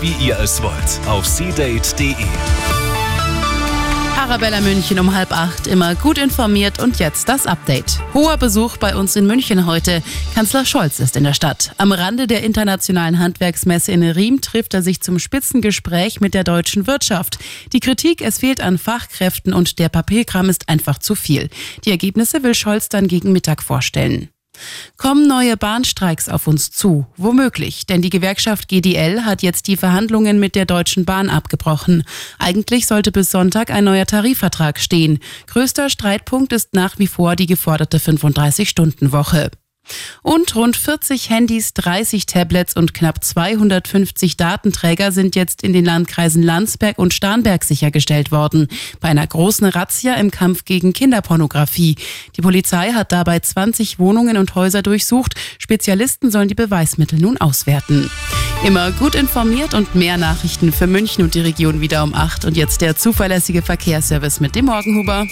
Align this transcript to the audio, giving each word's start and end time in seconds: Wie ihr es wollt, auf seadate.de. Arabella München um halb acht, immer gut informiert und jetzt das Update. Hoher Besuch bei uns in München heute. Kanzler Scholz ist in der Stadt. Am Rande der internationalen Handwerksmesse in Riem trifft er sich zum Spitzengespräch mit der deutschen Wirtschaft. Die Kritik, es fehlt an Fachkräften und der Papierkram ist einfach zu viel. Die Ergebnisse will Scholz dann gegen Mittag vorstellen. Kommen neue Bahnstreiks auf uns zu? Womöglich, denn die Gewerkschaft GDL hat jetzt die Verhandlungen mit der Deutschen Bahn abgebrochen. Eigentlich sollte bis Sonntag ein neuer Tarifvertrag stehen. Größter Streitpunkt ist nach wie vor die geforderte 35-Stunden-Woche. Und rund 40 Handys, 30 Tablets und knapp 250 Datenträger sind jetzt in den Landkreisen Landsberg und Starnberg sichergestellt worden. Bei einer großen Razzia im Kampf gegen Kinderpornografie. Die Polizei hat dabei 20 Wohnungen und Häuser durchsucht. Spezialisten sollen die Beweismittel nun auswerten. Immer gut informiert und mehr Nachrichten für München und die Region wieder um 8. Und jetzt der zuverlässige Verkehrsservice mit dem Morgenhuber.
Wie 0.00 0.14
ihr 0.24 0.38
es 0.38 0.62
wollt, 0.62 1.08
auf 1.08 1.26
seadate.de. 1.26 2.14
Arabella 4.16 4.60
München 4.60 4.98
um 4.98 5.14
halb 5.14 5.32
acht, 5.32 5.66
immer 5.66 5.94
gut 5.94 6.16
informiert 6.18 6.82
und 6.82 6.98
jetzt 6.98 7.28
das 7.28 7.46
Update. 7.46 8.00
Hoher 8.14 8.38
Besuch 8.38 8.78
bei 8.78 8.96
uns 8.96 9.16
in 9.16 9.26
München 9.26 9.66
heute. 9.66 10.02
Kanzler 10.34 10.64
Scholz 10.64 10.98
ist 10.98 11.16
in 11.16 11.24
der 11.24 11.34
Stadt. 11.34 11.72
Am 11.76 11.92
Rande 11.92 12.26
der 12.26 12.42
internationalen 12.42 13.18
Handwerksmesse 13.18 13.92
in 13.92 14.02
Riem 14.02 14.40
trifft 14.40 14.74
er 14.74 14.82
sich 14.82 15.02
zum 15.02 15.18
Spitzengespräch 15.18 16.20
mit 16.20 16.34
der 16.34 16.44
deutschen 16.44 16.86
Wirtschaft. 16.86 17.38
Die 17.72 17.80
Kritik, 17.80 18.22
es 18.22 18.38
fehlt 18.38 18.60
an 18.62 18.78
Fachkräften 18.78 19.52
und 19.52 19.78
der 19.78 19.90
Papierkram 19.90 20.48
ist 20.48 20.68
einfach 20.68 20.98
zu 20.98 21.14
viel. 21.14 21.50
Die 21.84 21.90
Ergebnisse 21.90 22.42
will 22.42 22.54
Scholz 22.54 22.88
dann 22.88 23.08
gegen 23.08 23.32
Mittag 23.32 23.62
vorstellen. 23.62 24.30
Kommen 24.96 25.26
neue 25.26 25.56
Bahnstreiks 25.56 26.28
auf 26.28 26.46
uns 26.46 26.70
zu? 26.70 27.06
Womöglich, 27.16 27.86
denn 27.86 28.02
die 28.02 28.10
Gewerkschaft 28.10 28.68
GDL 28.68 29.24
hat 29.24 29.42
jetzt 29.42 29.66
die 29.68 29.76
Verhandlungen 29.76 30.38
mit 30.38 30.54
der 30.54 30.66
Deutschen 30.66 31.04
Bahn 31.04 31.30
abgebrochen. 31.30 32.04
Eigentlich 32.38 32.86
sollte 32.86 33.12
bis 33.12 33.30
Sonntag 33.30 33.70
ein 33.70 33.84
neuer 33.84 34.06
Tarifvertrag 34.06 34.78
stehen. 34.78 35.18
Größter 35.46 35.90
Streitpunkt 35.90 36.52
ist 36.52 36.74
nach 36.74 36.98
wie 36.98 37.06
vor 37.06 37.36
die 37.36 37.46
geforderte 37.46 37.98
35-Stunden-Woche. 37.98 39.50
Und 40.22 40.54
rund 40.56 40.76
40 40.76 41.30
Handys, 41.30 41.74
30 41.74 42.26
Tablets 42.26 42.74
und 42.74 42.94
knapp 42.94 43.22
250 43.22 44.36
Datenträger 44.36 45.12
sind 45.12 45.36
jetzt 45.36 45.62
in 45.62 45.72
den 45.72 45.84
Landkreisen 45.84 46.42
Landsberg 46.42 46.98
und 46.98 47.12
Starnberg 47.12 47.64
sichergestellt 47.64 48.32
worden. 48.32 48.68
Bei 49.00 49.08
einer 49.08 49.26
großen 49.26 49.66
Razzia 49.66 50.14
im 50.14 50.30
Kampf 50.30 50.64
gegen 50.64 50.92
Kinderpornografie. 50.92 51.96
Die 52.36 52.40
Polizei 52.40 52.92
hat 52.92 53.12
dabei 53.12 53.40
20 53.40 53.98
Wohnungen 53.98 54.36
und 54.36 54.54
Häuser 54.54 54.82
durchsucht. 54.82 55.34
Spezialisten 55.58 56.30
sollen 56.30 56.48
die 56.48 56.54
Beweismittel 56.54 57.18
nun 57.18 57.36
auswerten. 57.38 58.10
Immer 58.64 58.92
gut 58.92 59.14
informiert 59.14 59.74
und 59.74 59.94
mehr 59.94 60.16
Nachrichten 60.16 60.72
für 60.72 60.86
München 60.86 61.22
und 61.22 61.34
die 61.34 61.40
Region 61.40 61.82
wieder 61.82 62.02
um 62.02 62.14
8. 62.14 62.46
Und 62.46 62.56
jetzt 62.56 62.80
der 62.80 62.96
zuverlässige 62.96 63.60
Verkehrsservice 63.60 64.40
mit 64.40 64.54
dem 64.54 64.66
Morgenhuber. 64.66 65.26